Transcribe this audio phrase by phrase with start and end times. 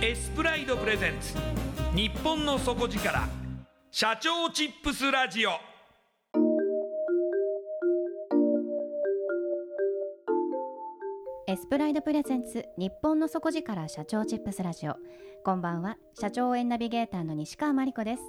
[0.00, 1.34] エスプライドプレゼンツ。
[1.92, 3.28] 日本の底力。
[3.90, 5.50] 社長チップスラジオ。
[11.48, 12.64] エスプライドプレゼンツ。
[12.78, 13.88] 日本の底力。
[13.88, 14.94] 社長チップスラジオ。
[15.44, 15.96] こんばんは。
[16.14, 18.22] 社長応援ナビゲーターの西川真理子です。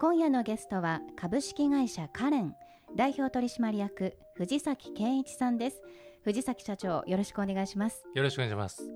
[0.00, 1.00] 今夜のゲストは。
[1.16, 2.54] 株式会社カレン。
[2.94, 4.16] 代表取締役。
[4.36, 5.82] 藤崎健一さんです。
[6.22, 8.04] 藤崎社長よろしくお願いします。
[8.14, 8.88] よろしくお願いします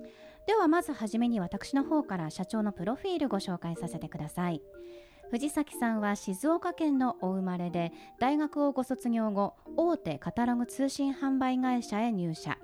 [0.47, 4.61] ではまずはじめに私の方から社長のプロフィールご紹介させてください。
[5.31, 12.59] 藤崎さんは静岡県のお生まれで大学をご卒業後大手カタログ通信販売会社へ入社。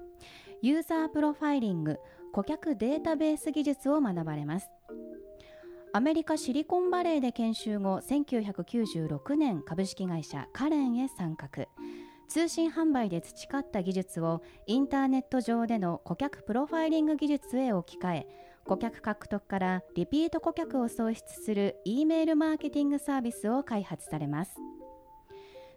[0.61, 1.99] ユーザープロファイリング
[2.33, 4.69] 顧客データベース技術を学ばれます。
[5.95, 11.49] アメリカシリコンバレーで研修後1996年株式会社カレンへ参画。
[12.29, 18.27] 通信販売で培った技術をインターネット上での顧客プロファイリング技術へ置き換え
[18.67, 24.57] 顧客獲得からリピート顧客を創出する E メールマーケティングサービスを開発されます。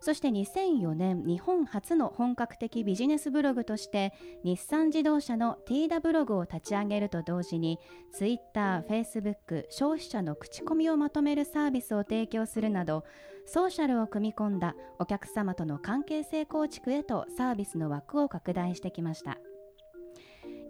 [0.01, 4.13] そして2004年日本初の本格的ビジネスブログとして
[4.43, 7.77] 日産自動車の TW ブログを立ち上げると同時に
[8.11, 13.05] Twitter、Facebook 消費者の口コミをまとめるサービスを提供するなど
[13.45, 19.37] ソーシャルを組み込んだお客様との関係性構築へとサービスの枠を拡大してきました。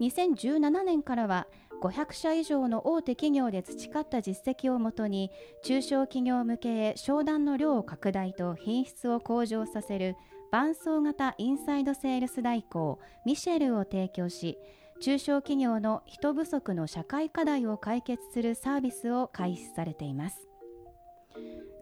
[0.00, 1.46] 2017年からは
[1.82, 5.30] 500社以上の大手企業で培った実績をもとに
[5.64, 10.16] 中小企業向けへ商談の量を拡大と品質を向上させる
[10.52, 14.58] 伴走型インサイドセールス代行ミシェルを提供し
[15.00, 20.51] 中小企業の人不足の社会課題を解決するサービスを開始されています。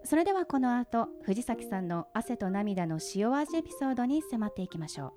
[0.03, 5.13] それではこの後藤崎さんの汗と涙の塩味エピソードに迫っていきましょう。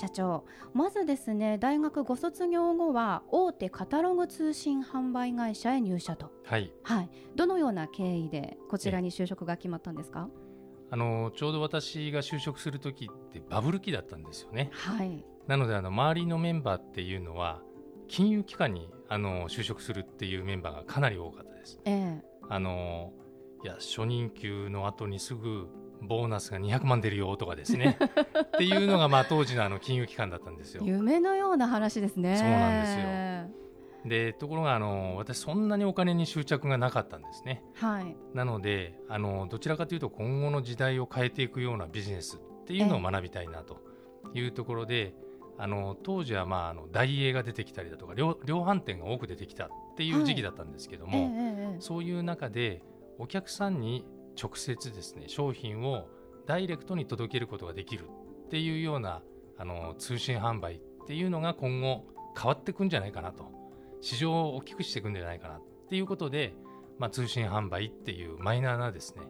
[0.00, 6.32] 社長まずですね大学ご卒業後は大手カタログ通信販売会社へ入社と。
[6.44, 10.28] はい、はい、どのような経緯でこちらに就職が決まったんですか？
[10.90, 14.70] あのちょうど私が就職する時ってバブル期だったんですよね。
[14.72, 17.60] はいなのであの周りのメンバーっていうのは
[18.08, 21.80] 金融機関にあの就職するっていうメンバーがかなり多かったです。
[21.84, 22.22] ええ。
[22.48, 23.12] あの
[23.64, 25.68] いや初任給の後にすぐ
[26.02, 27.96] ボーナスが200万出るよとかですね。
[28.44, 30.82] っていうのがまあ当時のあの金融機関だったんですよ。
[30.84, 32.36] 夢のような話ですね。
[32.36, 33.62] そうなんです
[34.04, 37.62] でところがあの私そんなにお金に執着がなかったんですね。
[37.74, 38.16] はい。
[38.34, 43.80] なのであのどちらかというと今後の時代を変えていくようなビジネスっていうのを学びたいなと
[44.34, 45.14] いうところで、
[45.62, 52.82] あの当時は、まあ、あの大英が出てきたりだとか量量販店が多く出てきたっていう時期だったんですけども、ええええそういう中で
[53.18, 54.04] お客さんに
[54.40, 56.08] 直接ですね商品を
[56.48, 58.08] ダイレクトに届けることができる
[58.46, 59.22] っていうような
[59.56, 62.06] あの通信販売っていうのが今後
[62.36, 63.52] 変わっていくんじゃないかなと。
[64.00, 66.54] 市場を大きくしていくんじゃないかなっていうことで、
[66.98, 69.22] まあ、通信販売っていうマイナーなですね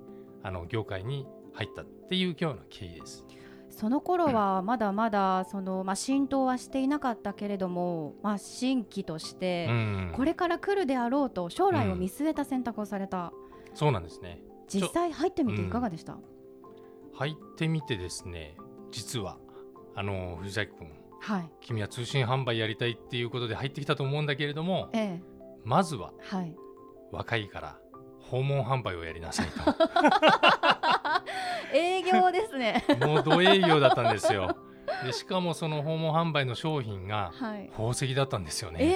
[0.43, 3.27] あの業界に入ったっていうような経緯です。
[3.73, 10.13] その頃はまだまだその、まあ、浸透はしていなかったけれども、まあ、新規としてうん。
[10.15, 13.33] これから来るであろうと将来を見据えた選択をされた、
[13.75, 14.43] そうなんですね。
[14.69, 16.19] 実際入ってみていかがでした、
[17.15, 18.57] 入ってみてですね
[18.91, 19.39] 実は
[19.95, 20.89] あの藤崎君。
[21.21, 21.51] はい。
[21.61, 25.23] 君は通信販売やりたいっていうことで入ってきたと思うんだけれどもええ。
[25.65, 26.55] まずははい。
[27.11, 27.79] 若いから
[28.33, 29.47] 訪問販売をやりなさい
[31.77, 32.83] 営業ですね。
[32.89, 34.57] ともう土営業だったんですよ。
[35.05, 37.69] でしかもその訪問販売の商品がはい。
[37.73, 38.95] 宝石だったんですよえね、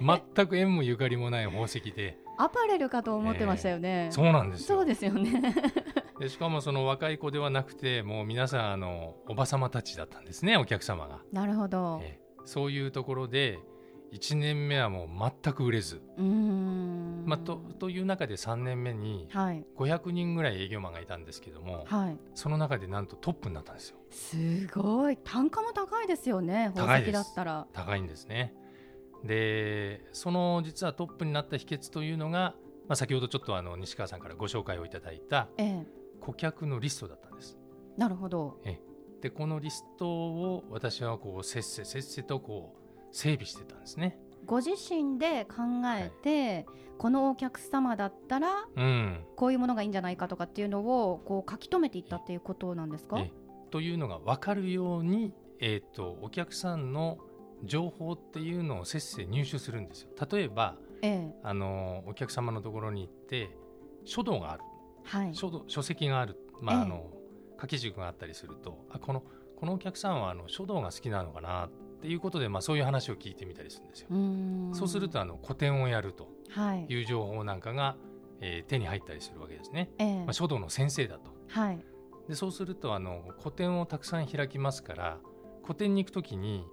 [0.34, 2.16] 全く縁もゆかりもない宝石で。
[2.38, 4.78] アパレルかと思ってましたよね、そうなんですよ。
[4.78, 5.42] そうですよね。
[6.18, 12.00] でしかもその若い子ではなくてもう皆さんあのおば様たちだったんですねお客様が、なるほど。
[12.02, 13.58] ええそういうところで
[14.14, 16.00] 1年目はもう全く売れず、
[17.26, 19.66] まあ、とという中で3年目にはい。
[19.76, 22.18] 500人ぐらい営業マンがいたんですけどもはい。
[22.34, 23.96] その中でなんとトップになったんですよ。
[24.10, 25.16] すごい。
[25.16, 27.66] 単価も高いですよね宝石だったら。
[27.72, 28.54] 高いんですね。
[29.24, 32.54] でその実はトップになった秘訣というのが、
[32.88, 35.86] まあ、先ほどちょっとあの西川さんからご紹介をいただいたええ。
[36.20, 37.58] 顧客のリストだったんです。
[37.96, 38.60] なるほど。
[39.20, 42.83] でこのリストを私はこうせっせせっせとこう
[43.14, 44.18] 整備してたんですね。
[44.44, 45.62] ご自身で考
[45.96, 46.66] えて、
[46.98, 49.24] このお客様だったらうん。
[49.36, 53.18] こういうものがいいんじゃないかとかっていうのをこう書き留めていったっていうことなんですか？
[53.18, 53.32] え
[53.70, 57.18] というのが分かるように、えー、とお客さんの
[57.64, 60.10] 情報っていうのをせっせ入手するんですよ。
[60.30, 61.34] 例えばええ。
[61.42, 63.50] あのお客様のところに行って
[64.04, 64.62] 書道がある。
[65.04, 65.34] はい。
[65.34, 66.82] 書道書籍がある、まあええ。
[66.82, 67.10] あの
[67.52, 69.22] 掛け軸があったりするとあこの
[69.56, 74.08] このお客さんはあの書道が好きなのかなっていうことで、まあ、そういう話を聞いてみたりするんですよ。
[74.10, 77.96] うそうするとあの個展をやるとはいいう情報なんかが、
[78.40, 79.90] えー手に入ったりするわけですね。
[79.98, 81.34] ええまあ、書道の先生だと。
[81.48, 81.84] はい
[82.28, 85.18] でそうするとあの個展をたくさん開きますから
[85.62, 86.64] 個展に行くときに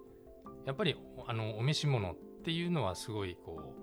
[0.66, 0.98] やっぱり
[1.28, 3.76] あのお召し物っていうのはすごいこ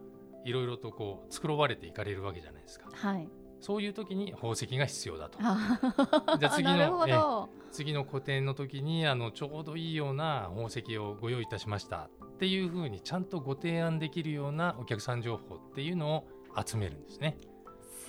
[0.44, 2.88] ういろいろとこう繕われていかれるわけじゃないですか。
[2.92, 3.28] はい
[3.60, 5.38] そういう時に宝石が必要だと。
[5.40, 16.24] あじゃあ次の次の個展の時にあのちょうどいいような宝石をご用意いたしましたっていうふうにちゃんとご提案できるようなお客さん情報っていうのを
[16.64, 17.36] 集めるんですね。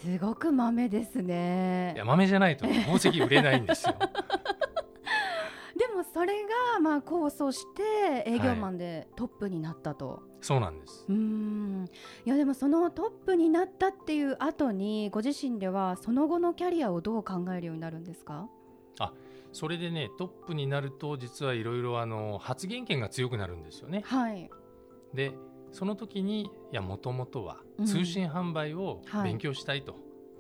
[0.02, 3.96] すごく豆ですねいや豆じゃないと宝石売れないんですよ。
[6.20, 11.06] それがまあ構想して営業マンでトップになったと、そうなんです。
[11.08, 11.86] うーん。
[12.26, 18.50] いやでもそのトップになったっていう後にご自身ではその後のキャリアをどう考えるようになるんですか？
[19.54, 24.02] それでねトップになると実はいろいろあの発言権が強くなるんですよね。
[24.06, 24.50] はい。
[25.14, 25.32] で
[25.72, 27.86] その時にいやもともとはうん。
[27.86, 29.24] 通信販売をはい。
[29.24, 29.96] 勉強したいと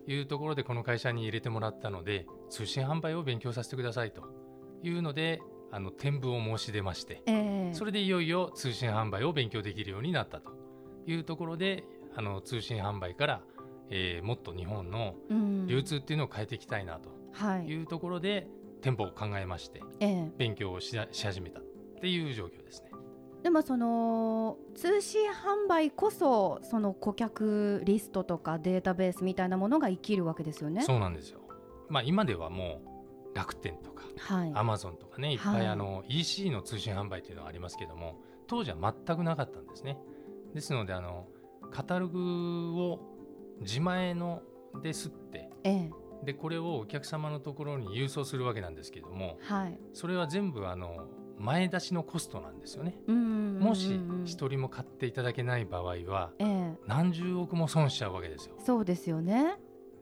[0.08, 4.24] いうところでこの会社に入れてもらったので、通信販売を勉強させてくださいと
[4.84, 5.40] いうので
[5.72, 10.52] あの転部を申し出ましてええそれでいよいよ通信販売を勉強できるようになったと
[11.06, 11.84] いうところで
[12.16, 13.42] あの通信販売から、
[13.90, 18.48] えーもっと日本のうん流通っていうのを変えていきたいなとはいいうところで
[18.82, 21.64] 店舗を考えましてええ勉強をしし始めたっ
[22.02, 22.90] ていう状況ですね。
[23.44, 30.82] でもその通信販売こそその顧客リストとかデータベースみたいなものが生きるわけですよね。
[30.82, 31.40] そうなんですよ。
[31.88, 32.89] まあ今ではもう
[33.34, 34.52] 楽天とかはい。
[34.54, 39.98] アマゾンとかねいっぱはいいあの EC の通信販売っていうのがありますけども当時は全くなかったんですね。
[40.54, 41.28] ですのであの
[41.72, 42.20] カタログ
[42.82, 43.00] を
[43.62, 44.42] 自前の
[44.82, 45.92] で吸ってええ
[46.26, 49.80] でこれをお客様のところに郵送するわけなんですけどもはい。
[49.94, 51.08] それは全部あの
[51.38, 52.98] 前出しのコストなんですよね。
[53.08, 58.56] もし一人も買っていただけない場合はええ何十億も損しちゃうわけですよ。
[58.60, 59.56] そうですよね。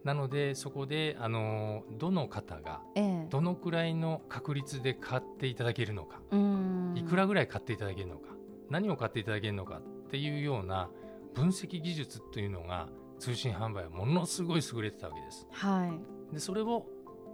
[0.08, 8.30] なのでそこであのどの方がええどのくらいの確率で買っていただけるのか、うんいくらぐらい買っていただけるのか
[8.70, 10.90] 何を買っていただけるのかっていうような
[11.34, 12.88] 分析技術というのが
[13.20, 15.46] 通信販売はものすごい優れてたわけです。
[15.52, 15.88] は
[16.32, 16.34] い。
[16.34, 16.86] でそれを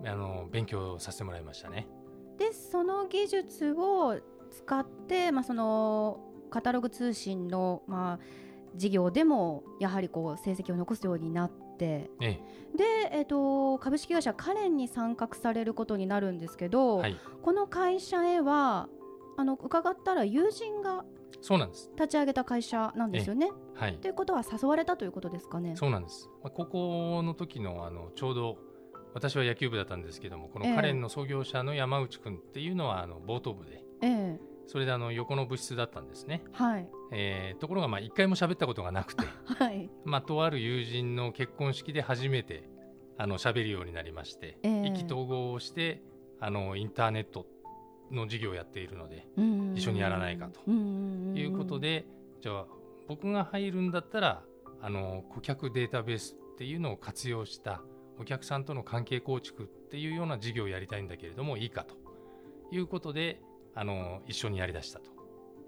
[0.03, 1.87] あの勉強させてもらいましたね。
[2.39, 8.19] でその技術を使って、まあ、そのカタログ通信の、まあ、
[8.75, 12.39] 事業でもやはりこう成績を残すようになってえ
[12.75, 18.87] で、えっと株式会社カレンに参画されることになるんですけえど、はい、この会社へは
[19.37, 21.05] あの伺ったら友人が
[21.41, 21.89] そうなんです。
[21.95, 23.49] 立ち上げた会社なんですよね。
[23.75, 25.75] はいということは誘われたということですかね。
[25.75, 26.29] そうなんです。
[26.41, 28.57] まあここの時のあのちょうど
[29.13, 36.89] 私は野球部だったんですけどもこのええカレンの創業者の山内君っていうのはあの冒頭部でええそれであの横の部室だったんですね、はい。
[37.11, 39.89] えーところがまあ一回も喋ったことがなくて、 はい。
[40.05, 42.69] まあ、とある友人の結婚式で初めて
[43.17, 44.87] あの喋るようになりまして、ええ。
[44.87, 46.01] 意気投合をして
[46.39, 47.45] あのインターネット
[48.11, 50.59] の事業をやっているので、うん一緒にやらないかと。
[50.67, 51.33] うん。
[51.37, 52.05] いうことで
[52.41, 52.65] じゃあ
[53.07, 54.43] 僕が入るんだったら
[54.81, 57.81] あの顧客データベースっていうのを活用した
[58.19, 61.95] お客さんとの関係構築っていうような事業をやりたいんだけれどもいいかと。
[62.71, 63.39] いうことで
[63.75, 65.11] あの一緒にやりだしたと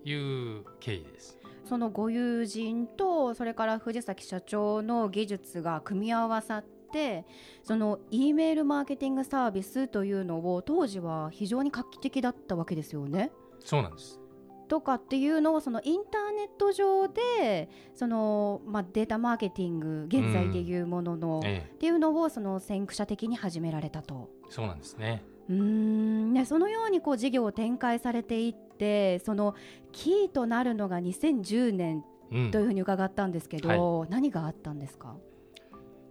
[0.03, 1.39] いう経緯です。
[1.63, 7.25] そのご友人とそれから藤崎社長の技術が組み合わさって
[7.63, 13.31] その E メールマーケティングサービスというのを当時は非常に画期的だったわけですよね。
[13.59, 14.19] そうなんです
[14.67, 24.29] とかっていうのをそのインターネット上でその、まあ、データマーケティング現在でいうものの、えっていうのをその先駆者的に始められたと。
[24.47, 25.23] え、そうなんですね。
[25.49, 26.33] うーん。
[26.33, 29.55] ね、そのようにこう事業を展開されていってその
[29.91, 35.15] キーとなるのが2010年うん、というふうに伺ったんですけど、何があったんですか？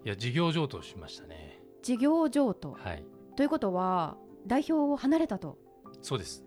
[0.05, 1.61] いや事業譲渡しましたね。
[1.83, 2.73] 事業譲渡？
[2.73, 5.59] はい、ということは代表を離れたと？
[6.03, 6.45] そうです。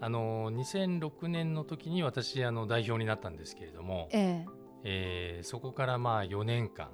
[0.00, 4.46] あの2006年の時に私あの代表になったんですけれども、ええ。
[4.84, 6.90] えーそこからまあ4年間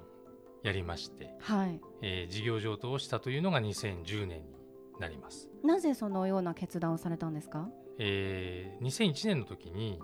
[0.63, 4.58] やりまして、はい、えー事業譲渡をしたというのが2010年に
[4.99, 5.49] なります。
[5.63, 7.69] なぜそのような決断をされたんですか？
[7.97, 9.99] えー2001年の時に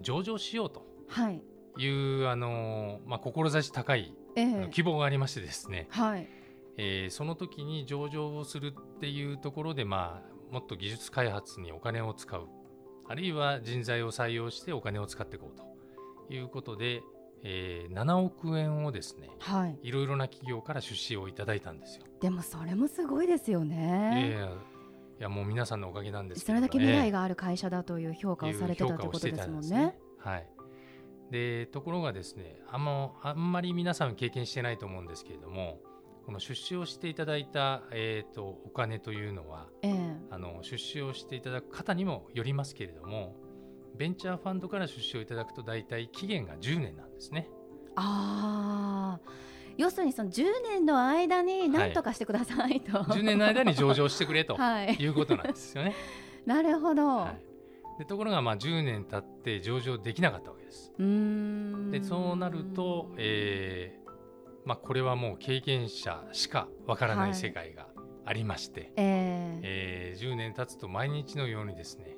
[0.00, 1.42] 上場しようとはい、
[1.78, 6.28] いうあの、まあ、志高いえあのえ希望がありましてですね、はい、
[6.76, 12.46] えーその時に上場をするっていうところで、まあ、もっと技術開発にお金を使う。
[13.08, 15.58] あるいは人材を採用してお金を使っていこう
[16.28, 17.02] ということで、
[17.42, 22.04] えー7億円をですねはい、いろいろな企業から出資をいただいたんですよ。
[22.20, 24.32] でもそれもすごいですよね。
[24.38, 24.46] や
[25.20, 29.98] いやもう皆さんのおかげなんですけそどれだけ未来ががある会社だという評価をされてたということですもんね。。
[30.18, 30.46] はい、
[31.30, 35.80] でところがですねあんまあんまり皆さん経験してないと思うんですけれども
[36.24, 43.36] この出資をしていただいた、えー、とお金というのはええあの出資をしていただく方にもよりますけれども
[43.96, 47.48] ベンチャーファンドから出資をいただくと大体期限が10年なんですね。
[47.96, 49.30] ああ、
[49.76, 52.92] 要するにその10年の間に何とかしてくださいと。
[52.92, 55.94] 10年の間に上場してくれと はい、いうことなんですよね。
[56.46, 57.06] なるほど。
[57.06, 57.36] は
[57.96, 60.92] い、でところがまあ10年経って上場できなかったわけです。
[60.98, 61.90] うーん。
[61.90, 64.10] でそうなると、えー
[64.64, 67.88] まあ、これはもう経験者しかわからなはいい世界が
[68.24, 72.16] ありまして、えええー10年経つと毎日のようにですね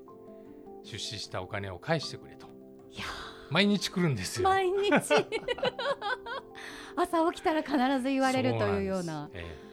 [0.83, 2.53] 出資したお金を返してくれと
[3.53, 4.49] 毎日来るんですよ。
[4.49, 4.91] 毎日
[6.97, 9.27] 朝起きたら必ず言われるというような。
[9.27, 9.73] そですえ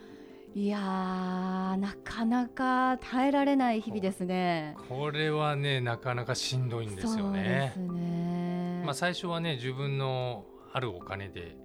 [0.52, 4.76] いやーなかなか耐えられない日々ですね。
[4.78, 7.72] ーこれはねなかなかしんどいんですよね。
[7.76, 8.82] ね。
[8.84, 11.56] まあ、最初はね自分のあるお金で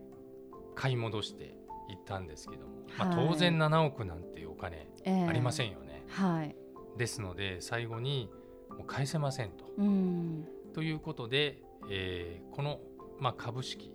[0.75, 1.43] 買い戻して
[1.89, 4.87] いったんですけども、まあ、はい当然7億なんていうお金
[5.27, 5.69] ありません。
[5.69, 6.05] んよね。
[6.07, 6.55] はい。
[6.97, 8.29] ですので最後に
[8.77, 9.65] もう返せませんと。
[9.77, 10.47] うん。
[10.73, 12.79] ということで、えーこの、
[13.19, 13.91] まあ、株式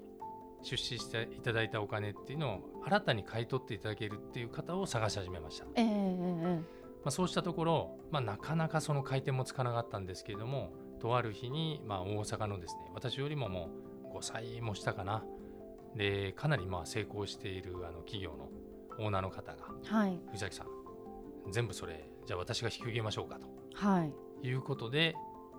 [0.62, 13.70] 出資していただいたお金っていうのを新たに買い取っていただけるっていう方を探し始めました、まええええあ、そうしたところ、まあ、なかなかその回転もつかなかったんですけれどもとある日に、まあ、大阪のですね私よりもも
[14.12, 15.24] う5歳も下かな
[15.96, 18.50] でかなりまあ成功しているあの企業の
[18.98, 20.66] オーナーの方がはい藤崎さん
[21.50, 24.12] 全部それじゃあ私が引き受けましょうかとはい。
[24.42, 25.14] いうことで、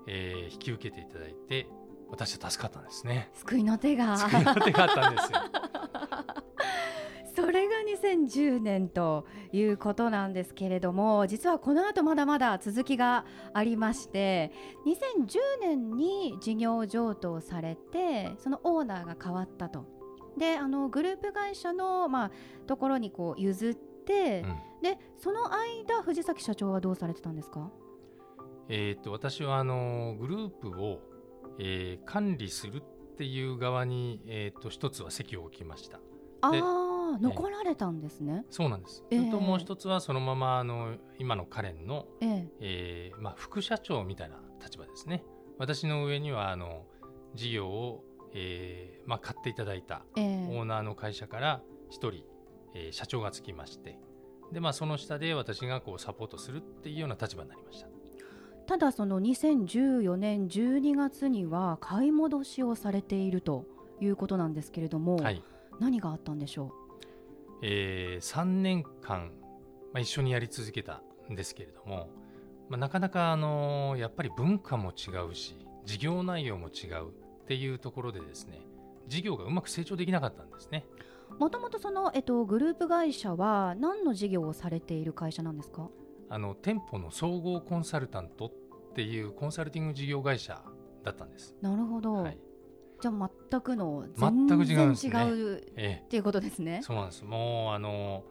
[0.07, 1.67] えー引き受けていただいて
[2.09, 3.29] 私は助かったんですね。
[3.33, 4.17] 救いの手が。
[4.17, 5.39] 救いの手があったんですよ。
[7.33, 7.75] それが
[8.11, 14.51] 2010年ということなんですけれども実はこの後まだまだ続きがありまして
[14.85, 19.85] 2010年に事業譲渡をされてそのオーナーが変わったと。
[20.37, 22.31] であのグループ会社の、まあ、
[22.67, 27.69] ところにこう譲って、うんでその間藤崎社長はどうされてたんですか？
[28.73, 31.01] えーっと私はあのグループを、
[31.59, 35.99] えー管理するっていう側に、えーっと一つは席を置きました。
[36.41, 38.45] あであ残られたんですね。
[38.49, 39.03] そうなんです。
[39.11, 45.23] えーともう一つはそのままあの今のカレンの、えええーまあ、副社長みたいな立場ですね。
[45.57, 46.85] 私の上にはあの
[47.35, 51.61] 事業を、えーまあ、買っていただいたええオーナーの会社から
[51.91, 52.23] 1人、
[52.73, 53.99] えー社長がつきまして
[54.53, 57.87] で、まあ、その下で私がこうサポートするっていうような立場になりました
[58.71, 63.65] ただその2014年12月には買い戻しをされていると
[63.99, 65.43] いうことなんですけれども、はい、
[65.81, 66.71] 何があったんでしょ
[67.61, 69.33] え3年間、
[69.91, 72.11] まあ、一緒にやり続けたんですけれども、
[72.69, 78.61] まあ、なかなかあのやっぱり文化も違うし事業内容も違うっていうところでですね
[79.09, 80.85] 事業がうまく成長できなかったんですね。
[81.39, 85.89] もともとその、えっと、グループ会社は何の事業をされている会社なんですか？
[86.33, 88.49] あの店舗の総合コンサルタント
[88.91, 90.61] っていうコンサルティング事業会社
[91.03, 91.55] だったんです。
[91.61, 92.37] なるほど、はい、
[93.01, 95.25] じゃあ全くの全く違うんですね。
[95.25, 96.79] 違うえっていうことですね。
[96.81, 96.83] え、。
[96.83, 97.23] そうなんです。
[97.23, 98.25] もうあの、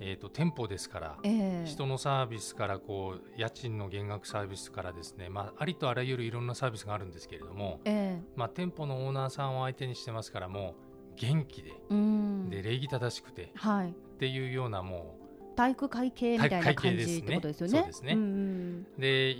[0.00, 1.66] えー、と店舗ですから、ええ。
[1.66, 10.74] 人のサービスからこう家賃の減額サービスからですね、まあ、ありとあらゆるいろんなサービスがあるんですけれども、えまあ、店舗のオーナーさんを相手にしてますからも
[11.16, 12.50] う元気でえうん。
[12.50, 13.90] で礼儀正しくてはい。
[13.90, 15.18] っていうようなも
[15.58, 17.14] 体育会系みたいな感系ですね。
[17.14, 17.72] じってことですよね。
[17.72, 18.14] そうですね。
[18.14, 18.86] んうん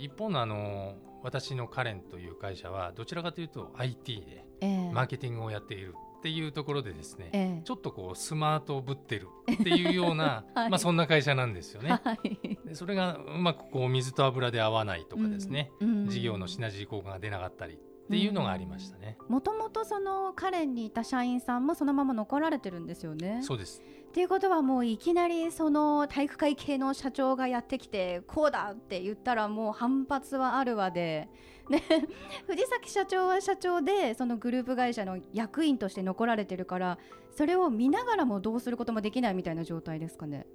[0.03, 4.91] 一方のあの私のカレンという会社はどちらかというと IT でええ。
[4.91, 7.61] マーケティングをやっているっていうところでですね、ええ。
[7.63, 10.69] ちょっとこうスマートぶってるっていうような、 はい。
[10.69, 11.91] まあそんな会社なんですよね。
[11.91, 12.57] はい。
[12.65, 17.77] でそれがうまくこう水と油で合わないとかですね、うん事業のシナジー効果が出なかったりっ
[18.09, 19.17] ていうのがありましたね。
[19.27, 23.41] もともとそのカレンにいた社員さんもそのまま残られてるんですよね。
[23.43, 23.81] そうです。
[24.09, 31.29] っていうことはもういきなりその体育会系の社長がやってきてこうだって言ったらもう反発はあるわで、
[31.69, 31.83] ね、
[32.47, 36.97] 藤崎社長は社長でそのグループ会社の役員として残られてるから
[37.29, 40.47] それを見ながらもどうすることもできないみたいな状態ですかね。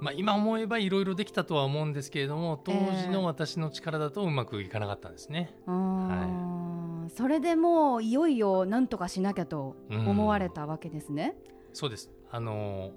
[0.00, 5.54] まあ今思えばいろいろできたとは思うんですけれども、当時の私の力だとうまくいかなかったんですね。
[5.66, 11.36] あーそれでもういよいよなんとかしなきゃと思われたわけですね。
[11.72, 12.10] そうです。
[12.30, 12.92] あの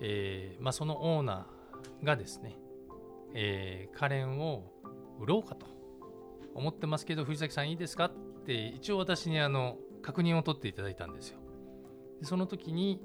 [0.00, 2.58] えーまあそのオーナーがですね、
[3.34, 4.64] えー、カレンを
[5.20, 5.66] 売ろうかと
[6.54, 8.12] 思ってますけど藤崎さんいいですかっ
[8.44, 11.38] て一応私にあの確認を取っていただいたんですよ。
[12.20, 13.00] でその時に、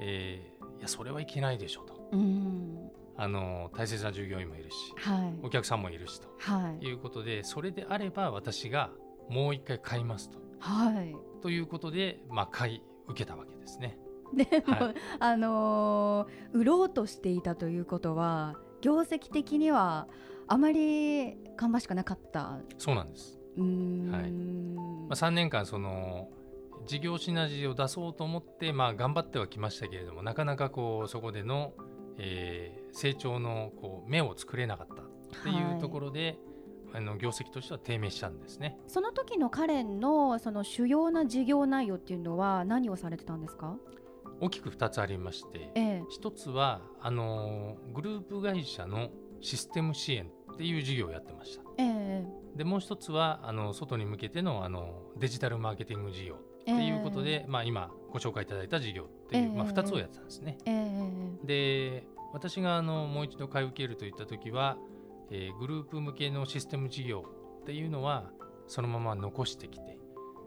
[0.00, 2.08] えーいやそれはいけないでしょうと。
[2.12, 8.90] うんあの大切な従業員もいるしはいお客さんもいるしとはいいうことでそれであれば私が
[9.28, 10.38] もう一回買いますと。
[10.58, 11.14] はい。
[11.42, 13.98] ということで、まあ、買い受けたわけですね。
[14.34, 14.94] でも、はい。
[15.20, 20.08] あのー売ろうとしていたということは業績的には
[20.48, 22.58] あまり芳しくなかった。
[22.78, 24.30] そうなんです、うーん、はい。
[25.08, 26.28] まあ、3年間その
[26.86, 31.72] 事業シナジーを出そうと思って、まあ、頑張ってはきましたけれどもなかなかこうそこでの、
[32.18, 36.38] えー成長のこう目を作れなかったっていうところで、
[36.96, 38.78] あの業績としては低迷したんですね。
[38.86, 43.76] その時のカレンのその主要な事業内容っていうのは何をされてたんですか？
[44.40, 49.08] 大きく2つありましてええ一つはあのグループ会社の
[49.40, 51.62] システム支援っていう事業をやってました。
[51.78, 52.24] ええ
[52.56, 60.56] でもう一つはあの外に向けてのあのデジタルマーケティング事業っていうことで、まあ、今ご紹介いただいた事業っていう、まあ、ええ2つをやってたんですね。
[60.64, 60.72] え
[61.44, 64.76] えで私があのもう一度買い受けるといった時は、
[65.30, 67.24] えーグループ向けのシステム事業
[67.62, 68.30] っていうのは
[68.66, 69.98] そのまま残してきて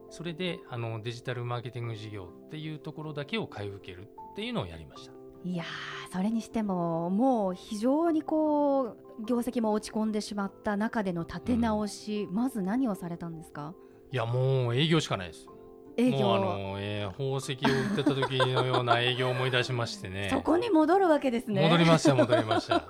[0.09, 5.13] それであのデジタルマーケティング事業っていうところだけを買い受けるっていうのをやりました。
[5.45, 13.73] いやーそれにしてももう非常にこう業績も落ち込んでしまった中での立て直し、まず何をされたんですか？
[14.11, 15.47] いやもう営業しかないです。
[15.95, 20.29] 営業もうあの、えー宝石を売ってた時のような営業を思い出しましてね。
[20.33, 22.83] そこに戻るわけですね戻りました戻りました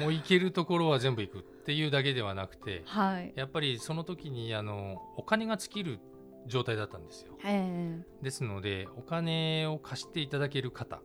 [0.00, 3.32] もう行けるところは全部行くっていうだけではなくてはい。
[3.36, 6.00] やっぱりその時にあのお金が尽きる
[6.46, 7.38] 状態だったんですよ。
[7.44, 7.98] え。
[8.22, 11.00] ですのでお金を貸していただける方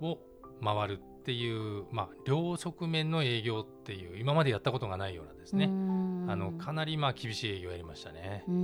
[0.00, 0.18] を
[0.62, 5.66] 回るっていう、まあ、両側面の営業っていう今までやったことがないようなですえね
[6.30, 8.44] あのかなりまあ厳しい営業をやりましたね。
[8.48, 8.54] うー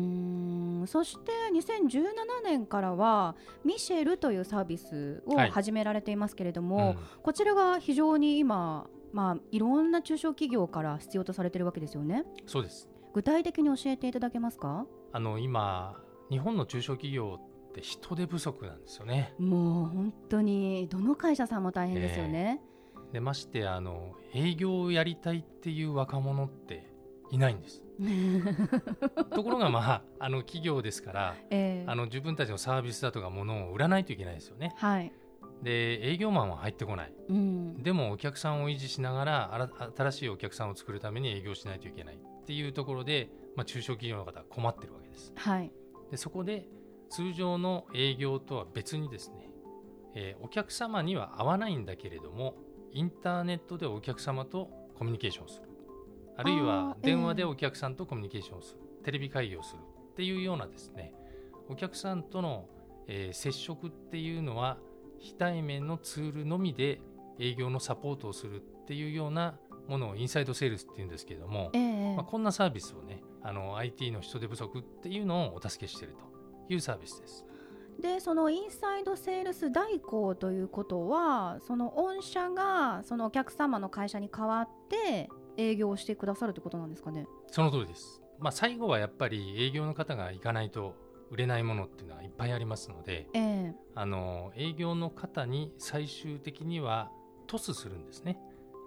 [0.82, 0.86] ん。
[0.86, 2.00] そして2017
[2.44, 5.50] 年からはミシェルというサービスをはい。
[5.50, 6.98] 始められていますけれどうも、ん。
[7.22, 12.24] こちらが非常に今、まあ、いろんな中小企業から必要とされているわけですよね。
[12.46, 12.86] そうです。
[13.14, 14.84] 具体的に教えていただけますか？
[15.10, 15.96] あの今
[16.28, 19.32] 日本の中小企業って人手不足なんですよね。
[19.38, 22.60] もう本当にどの会社さんも大変ですよね、
[23.14, 26.86] でましてあの営業をやりたいっていう若者って
[27.30, 27.82] いないんです。
[29.34, 31.90] ところがまああの企業ですからええ。
[31.90, 34.74] あの自分たちのサービスだとかものを売らないといけないですよね。
[34.76, 35.10] はい、
[35.62, 37.12] で営業マンは入ってこない。
[37.28, 42.16] うん、でもお客さんを維持しながら新しいお客さんを作るために営業しないといけない。
[42.16, 45.32] っていうところで、まあ、中小企業の方は困ってるわけです。
[45.34, 45.70] はい。
[46.10, 46.68] でそこで
[47.10, 49.50] 通常の営業とは別にですね、
[50.14, 52.54] えーお客様には合わないんだけれども
[52.92, 55.68] インターネットでお客様とコミュニケーションをする。
[56.36, 59.80] あるいあはーええ電話でお客さんとコミュニケーションをする、テレビ会議をする。
[60.12, 61.12] っていうようなですね
[61.68, 62.68] お客さんとの、
[63.08, 64.78] えー接触っていうのは
[65.18, 67.00] 非対面のツールのみで
[67.38, 77.44] 営業のサポートをするっていうようなものをインサイドセールスっていうんですけれども、ええまあ、こんなサービスをねあの IT の人手不足っていうのをお助けしているというサービスです。
[78.00, 87.26] でそのインサイドセールス代行ということはその御社がそのお客様の会社に代わって営業をしてくださるということなんですかね？
[87.50, 88.20] その通りです。
[88.38, 90.94] まあ、最後はやっぱり営業の方が行かないと
[91.30, 93.74] 売れないものっていうのはいっぱいありますのでええ。
[93.94, 97.10] あの営業の方に最終的には
[97.46, 98.38] トスするんですね。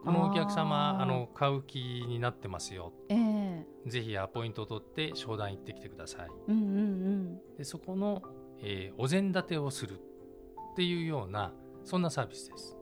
[0.04, 2.94] このお客様あの買う気になってますよ。
[3.10, 3.66] ええ。
[3.88, 6.30] ぜひアポイントを取って商談行ってきてください。
[6.48, 7.40] うんうんうん。
[7.58, 8.22] でそこの、
[8.62, 12.78] えーお膳立てをするっていうようなそんなサービスです。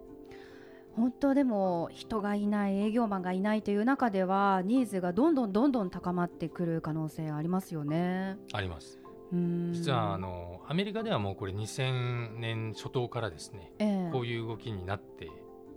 [0.95, 8.37] 本当でも人がいない営業マンがいないという中ではニーズがどんどんどんどん高まってくる可能性ありますよね。
[8.53, 8.99] あります
[9.31, 14.09] 実はあ、のアメリカではもうこれ2000年初頭からですねええ。
[14.11, 15.29] こういう動きになって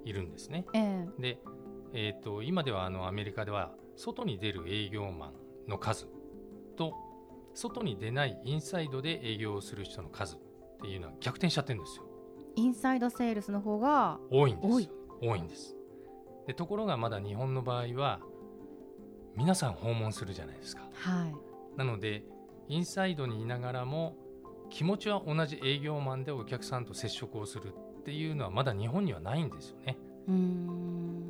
[0.04, 0.66] いるんですね。
[0.72, 1.20] ええ。
[1.20, 1.38] で、
[1.92, 5.32] えー、と今ではあのアメリカでは外に出る営業マ
[5.66, 6.06] ンの数
[6.76, 6.94] と
[7.54, 10.38] 外に出ないインサイドで営業をする人の数っ
[10.82, 12.04] ていうのは逆転しちゃってるんですよ。
[12.56, 14.90] インサイドセールスの方が多いんです多い。
[15.22, 15.76] 多いんです。
[16.46, 18.20] でところがまだ日本の場合は
[19.36, 20.88] 皆さん訪問するじゃないですか。
[20.94, 21.34] はい。
[21.76, 22.24] なので
[22.70, 24.16] インサイドにいながらも
[24.70, 29.98] 気持ちは同じ営業マンでお客さんと接触をするっていうのはまだ日本にはないんですよね。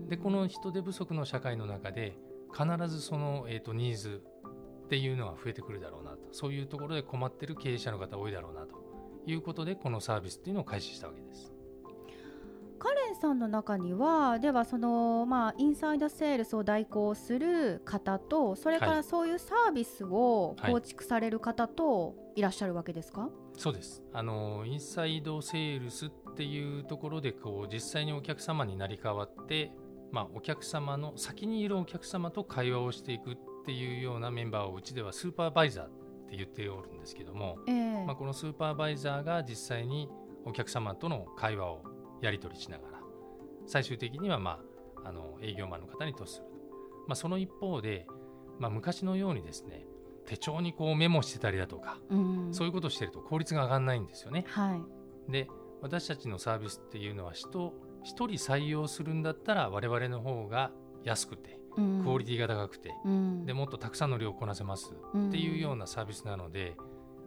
[0.09, 2.19] でこの人手不足の社会の中で
[2.53, 4.23] 必ずその、えー、とニーズ
[4.85, 6.19] っていうのは増えてくるだろうなと。
[6.33, 8.75] そういうところで困ってる経営者の方多いだろうなと
[9.27, 11.55] いうことでこのサービスっていうのを開始したわけです
[13.21, 18.97] さんの中にはではそのまあインサイドセールスを代行する方とそれかはい。
[18.97, 24.03] らそういうサービスをはい構築される方といらっしゃるわけですか、そうです。
[24.13, 29.73] あのインサイドセールスっていうところでこう実際にお客様になり変わって、
[30.13, 35.89] まあ、お客様の先にいるお客様と会話をしていくっていうようなメンバーをうちではスーパーバイザーっ
[36.31, 38.05] て言っておるんですけども、ええ。
[38.07, 40.09] まあ、このスーパーバイザーが実際に
[40.45, 41.83] お客様との会話を
[42.23, 43.00] やり取りしながら
[43.71, 44.61] 最終的には、ま
[45.05, 46.47] あ、あの営業マンの方に達する、
[47.07, 48.07] まあ、その一方で、
[48.59, 49.87] まあ、昔のようにですね
[50.27, 52.49] 手帳にこうメモしてたりだとかうん。
[52.53, 54.45] そういうことをしてると効率が上がらないんですよね。
[54.49, 54.77] は
[55.29, 55.33] い。
[55.33, 55.49] で
[55.83, 60.73] 私たちのサービスっていうのは人一人採用するんだったら我々の方が
[61.05, 62.03] 安くてうん。
[62.03, 63.47] クオリティが高くて、うん。
[63.47, 66.77] でもっとたくさんの量をこなせますっていうようなサービスなので、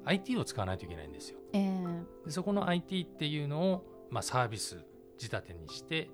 [0.06, 1.40] IT を使わないといけないんですよ。
[1.54, 2.26] ええ。
[2.26, 4.84] でそこの IT っていうのを、まあ、サービス
[5.18, 6.10] 仕立てにして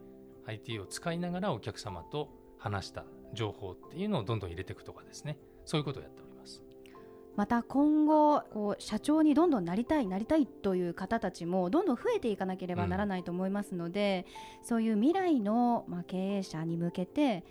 [0.45, 6.63] IT を使いながらお客様と話した情報っていうのをどんどん入れていくとかですねそういうことをやっております。
[7.35, 14.25] また今後こう社長にどんどんなりたいなりたいという方たちもどんどん増えていかなければならないと思いますので、
[14.61, 17.45] そういう未来の、まあ、経営者に向けて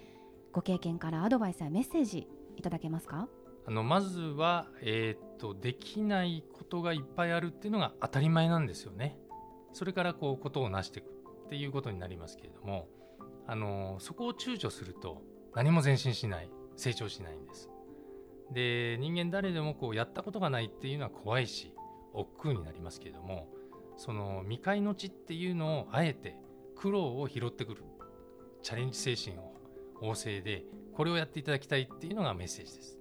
[0.53, 3.29] ご経験からアドバイスやメッセージいただけますか？
[3.67, 9.17] あのまずは、えーっとできないことがいっぱいあるっていうのが当たり前なんですよね。
[9.73, 11.18] それからこうことを成していく
[11.49, 12.89] っていうことになりますけれども
[13.47, 15.23] あのそこを躊躇すると
[15.55, 17.71] 何も前進しない成長しないんです。
[18.53, 21.75] で人間誰でもこうやったことがないっていうのは怖いし
[22.13, 23.49] 億劫になりますけれども
[23.97, 26.37] その未開の地っていうのをあえて
[26.77, 27.83] 苦労を拾ってくる
[28.63, 29.55] チャレンジ精神を
[30.03, 32.99] 旺盛でこれをやっていただきたいっていうのがメッセージです。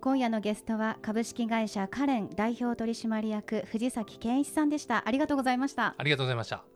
[0.00, 6.75] 今夜のゲストは株式会社カレン代表取締役藤崎健一さんでしたありがとうございましたありがとうございました。